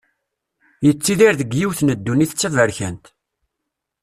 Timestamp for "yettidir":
0.85-1.33